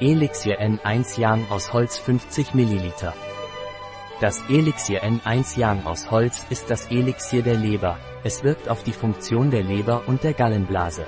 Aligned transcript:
Elixier 0.00 0.60
N1 0.60 1.20
Yang 1.20 1.46
aus 1.50 1.72
Holz 1.72 1.98
50 1.98 2.52
ml. 2.52 3.12
Das 4.20 4.42
Elixier 4.48 5.04
N1 5.04 5.56
Yang 5.56 5.86
aus 5.86 6.10
Holz 6.10 6.44
ist 6.50 6.68
das 6.68 6.90
Elixier 6.90 7.42
der 7.42 7.54
Leber. 7.54 7.96
Es 8.24 8.42
wirkt 8.42 8.68
auf 8.68 8.82
die 8.82 8.92
Funktion 8.92 9.52
der 9.52 9.62
Leber 9.62 10.02
und 10.08 10.24
der 10.24 10.32
Gallenblase. 10.32 11.06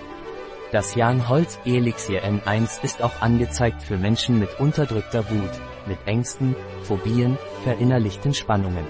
Das 0.71 0.95
Yang 0.95 1.29
Holz 1.29 1.59
Elixier 1.65 2.23
N1 2.23 2.85
ist 2.85 3.03
auch 3.03 3.21
angezeigt 3.21 3.83
für 3.83 3.99
Menschen 3.99 4.39
mit 4.39 4.61
unterdrückter 4.61 5.29
Wut, 5.31 5.61
mit 5.87 5.99
Ängsten, 6.07 6.55
Phobien, 6.83 7.39
verinnerlichten 7.65 8.35
Spannungen. 8.35 8.87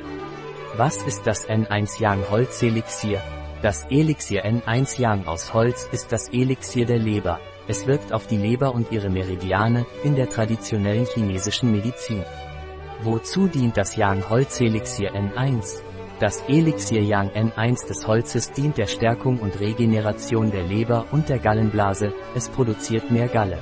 Was 0.76 0.98
ist 1.04 1.26
das 1.26 1.48
N1 1.48 2.02
Yang 2.02 2.30
Holz 2.30 2.62
Elixier? 2.62 3.22
Das 3.62 3.86
Elixier 3.88 4.44
N1 4.44 5.00
Yang 5.00 5.26
aus 5.26 5.54
Holz 5.54 5.88
ist 5.90 6.12
das 6.12 6.28
Elixier 6.28 6.84
der 6.84 6.98
Leber. 6.98 7.40
Es 7.68 7.86
wirkt 7.86 8.12
auf 8.12 8.26
die 8.26 8.36
Leber 8.36 8.74
und 8.74 8.92
ihre 8.92 9.10
Meridiane 9.10 9.86
in 10.04 10.14
der 10.14 10.28
traditionellen 10.28 11.06
chinesischen 11.06 11.72
Medizin. 11.72 12.24
Wozu 13.02 13.48
dient 13.48 13.76
das 13.76 13.96
Yang 13.96 14.30
Holz 14.30 14.60
Elixier 14.60 15.12
N1? 15.14 15.82
Das 16.20 16.42
Elixier 16.48 17.02
Yang 17.02 17.30
N1 17.30 17.88
des 17.88 18.06
Holzes 18.06 18.52
dient 18.52 18.78
der 18.78 18.86
Stärkung 18.86 19.38
und 19.38 19.60
Regeneration 19.60 20.50
der 20.50 20.62
Leber 20.62 21.06
und 21.10 21.28
der 21.28 21.38
Gallenblase, 21.38 22.12
es 22.34 22.48
produziert 22.48 23.10
mehr 23.10 23.28
Galle. 23.28 23.58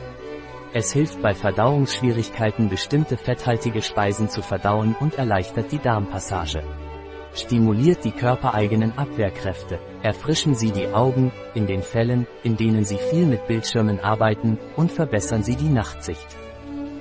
Es 0.73 0.93
hilft 0.93 1.23
bei 1.23 1.35
Verdauungsschwierigkeiten 1.35 2.69
bestimmte 2.69 3.17
fetthaltige 3.17 3.83
Speisen 3.83 4.29
zu 4.29 4.43
verdauen 4.43 4.95
und 5.01 5.15
erleichtert 5.17 5.73
die 5.73 5.79
Darmpassage 5.79 6.63
stimuliert 7.35 8.05
die 8.05 8.13
körpereigenen 8.13 8.97
Abwehrkräfte, 8.97 9.79
erfrischen 10.03 10.55
Sie 10.55 10.71
die 10.71 10.89
Augen, 10.89 11.33
in 11.55 11.67
den 11.67 11.83
Fällen, 11.83 12.27
in 12.43 12.57
denen 12.57 12.85
Sie 12.85 12.99
viel 13.11 13.27
mit 13.27 13.47
Bildschirmen 13.47 14.01
arbeiten, 14.01 14.59
und 14.77 14.93
verbessern 14.93 15.43
Sie 15.43 15.57
die 15.57 15.69
Nachtsicht. 15.69 16.27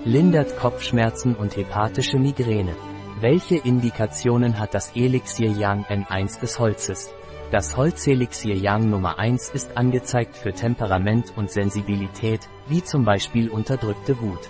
Lindert 0.05 0.57
Kopfschmerzen 0.57 1.35
und 1.35 1.55
hepatische 1.55 2.17
Migräne. 2.17 2.75
Welche 3.19 3.55
Indikationen 3.55 4.59
hat 4.59 4.73
das 4.73 4.95
Elixier 4.95 5.51
Yang 5.51 5.85
N1 5.85 6.39
des 6.41 6.59
Holzes? 6.59 7.13
Das 7.51 7.77
Holzelixier 7.77 8.55
Yang 8.55 8.89
Nummer 8.89 9.19
1 9.19 9.49
ist 9.49 9.77
angezeigt 9.77 10.35
für 10.35 10.53
Temperament 10.53 11.33
und 11.37 11.51
Sensibilität, 11.51 12.49
wie 12.67 12.83
zum 12.83 13.05
Beispiel 13.05 13.47
unterdrückte 13.49 14.19
Wut. 14.19 14.49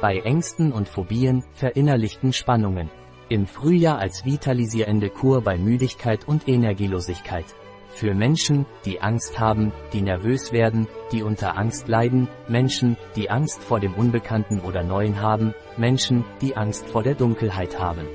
Bei 0.00 0.16
Ängsten 0.16 0.72
und 0.72 0.88
Phobien, 0.88 1.44
verinnerlichten 1.52 2.32
Spannungen, 2.32 2.90
im 3.28 3.46
Frühjahr 3.46 3.98
als 3.98 4.24
vitalisierende 4.24 5.08
Kur 5.08 5.42
bei 5.42 5.56
Müdigkeit 5.56 6.26
und 6.26 6.48
Energielosigkeit. 6.48 7.46
Für 7.94 8.14
Menschen, 8.14 8.64
die 8.86 9.00
Angst 9.02 9.38
haben, 9.38 9.70
die 9.92 10.00
nervös 10.00 10.52
werden, 10.52 10.88
die 11.12 11.22
unter 11.22 11.58
Angst 11.58 11.88
leiden, 11.88 12.28
Menschen, 12.48 12.96
die 13.16 13.30
Angst 13.30 13.62
vor 13.62 13.80
dem 13.80 13.94
Unbekannten 13.94 14.60
oder 14.60 14.82
Neuen 14.82 15.20
haben, 15.20 15.54
Menschen, 15.76 16.24
die 16.40 16.56
Angst 16.56 16.88
vor 16.88 17.02
der 17.02 17.14
Dunkelheit 17.14 17.78
haben. 17.78 18.06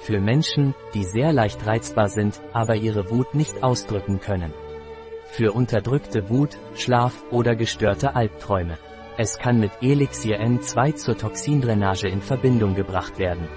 Für 0.00 0.20
Menschen, 0.20 0.74
die 0.94 1.04
sehr 1.04 1.32
leicht 1.32 1.66
reizbar 1.66 2.08
sind, 2.08 2.40
aber 2.52 2.74
ihre 2.74 3.10
Wut 3.10 3.34
nicht 3.34 3.62
ausdrücken 3.62 4.20
können. 4.20 4.52
Für 5.30 5.52
unterdrückte 5.52 6.28
Wut, 6.28 6.58
Schlaf 6.74 7.24
oder 7.30 7.54
gestörte 7.54 8.16
Albträume. 8.16 8.78
Es 9.18 9.38
kann 9.38 9.58
mit 9.60 9.72
Elixir 9.80 10.40
N2 10.40 10.94
zur 10.96 11.16
Toxindrainage 11.16 12.08
in 12.08 12.20
Verbindung 12.20 12.74
gebracht 12.74 13.18
werden. 13.18 13.48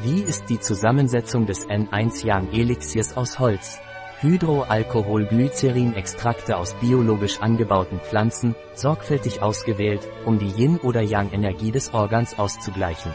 Wie 0.00 0.20
ist 0.20 0.48
die 0.48 0.60
Zusammensetzung 0.60 1.46
des 1.46 1.68
N1-Yang-Elixiers 1.68 3.16
aus 3.16 3.40
Holz? 3.40 3.80
Hydroalkoholglycerin-Extrakte 4.20 6.56
aus 6.56 6.74
biologisch 6.74 7.40
angebauten 7.40 7.98
Pflanzen, 7.98 8.54
sorgfältig 8.74 9.42
ausgewählt, 9.42 10.08
um 10.24 10.38
die 10.38 10.50
Yin- 10.50 10.78
oder 10.78 11.02
Yang-Energie 11.02 11.72
des 11.72 11.92
Organs 11.92 12.38
auszugleichen. 12.38 13.12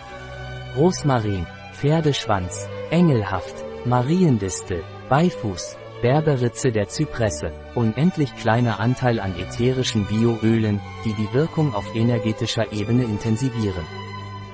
Rosmarin, 0.76 1.48
Pferdeschwanz, 1.72 2.68
Engelhaft, 2.90 3.56
Mariendistel, 3.86 4.84
Beifuß, 5.08 5.78
Berberitze 6.02 6.74
der 6.74 6.90
Zypresse, 6.90 7.54
unendlich 7.76 8.36
kleiner 8.36 8.82
Anteil 8.82 9.22
an 9.22 9.40
ätherischen 9.40 10.06
Bioölen, 10.06 10.82
die 11.06 11.14
die 11.14 11.34
Wirkung 11.34 11.74
auf 11.74 11.96
energetischer 11.96 12.74
Ebene 12.74 13.06
intensivieren. 13.06 13.86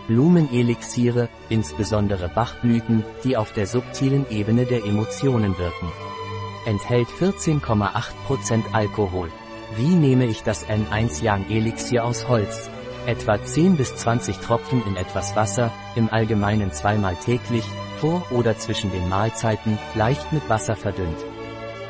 Blumenelixiere, 0.10 1.30
insbesondere 1.50 2.30
Bachblüten, 2.30 3.06
die 3.24 3.38
auf 3.38 3.54
der 3.54 3.68
subtilen 3.68 4.26
Ebene 4.32 4.66
der 4.66 4.84
Emotionen 4.84 5.56
wirken. 5.60 5.88
Enthält 6.66 7.08
14,8% 7.10 8.74
Alkohol. 8.74 9.30
Wie 9.76 9.96
nehme 9.96 10.26
ich 10.26 10.42
das 10.42 10.68
N1 10.68 11.24
Yang 11.24 11.46
Elixier 11.52 12.04
aus 12.04 12.28
Holz? 12.28 12.72
Etwa 13.06 13.42
10 13.42 13.78
bis 13.78 13.96
20 13.98 14.40
Tropfen 14.40 14.84
in 14.88 14.96
etwas 14.96 15.36
Wasser, 15.36 15.72
im 15.96 16.10
Allgemeinen 16.10 16.72
zweimal 16.72 17.16
täglich, 17.16 17.66
vor 18.00 18.24
oder 18.32 18.58
zwischen 18.58 18.92
den 18.92 19.08
Mahlzeiten, 19.10 19.78
leicht 19.94 20.34
mit 20.34 20.50
Wasser 20.50 20.76
verdünnt. 20.76 21.24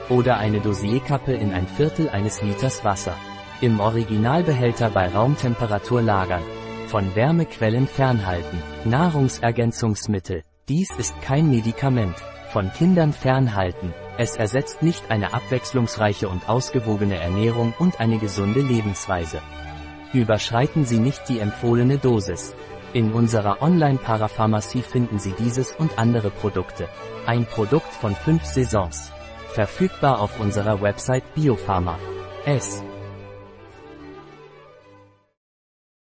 Oder 0.09 0.37
eine 0.37 0.59
Dosierkappe 0.59 1.31
in 1.31 1.53
ein 1.53 1.67
Viertel 1.67 2.09
eines 2.09 2.41
Liters 2.41 2.83
Wasser. 2.83 3.15
Im 3.61 3.79
Originalbehälter 3.79 4.89
bei 4.89 5.07
Raumtemperatur 5.07 6.01
lagern. 6.01 6.43
Von 6.89 7.13
Wärmequellen 7.13 7.85
fernhalten. 7.85 8.63
Nahrungsergänzungsmittel. 8.83 10.41
Dies 10.67 10.89
ist 10.97 11.21
kein 11.21 11.51
Medikament. 11.51 12.15
Von 12.51 12.73
Kindern 12.73 13.13
fernhalten. 13.13 13.93
Es 14.17 14.37
ersetzt 14.37 14.81
nicht 14.81 15.11
eine 15.11 15.35
abwechslungsreiche 15.35 16.27
und 16.27 16.49
ausgewogene 16.49 17.19
Ernährung 17.19 17.75
und 17.77 17.99
eine 17.99 18.17
gesunde 18.17 18.61
Lebensweise. 18.61 19.39
Überschreiten 20.13 20.83
Sie 20.83 20.97
nicht 20.97 21.29
die 21.29 21.37
empfohlene 21.37 21.99
Dosis. 21.99 22.55
In 22.93 23.13
unserer 23.13 23.61
Online-Parapharmacie 23.61 24.81
finden 24.81 25.19
Sie 25.19 25.35
dieses 25.37 25.71
und 25.73 25.99
andere 25.99 26.31
Produkte. 26.31 26.89
Ein 27.27 27.45
Produkt 27.45 27.93
von 27.93 28.15
fünf 28.15 28.43
Saisons. 28.45 29.11
Verfügbar 29.49 30.19
auf 30.19 30.39
unserer 30.39 30.81
Website 30.81 31.35
Biopharma. 31.35 31.99
S. 32.45 32.81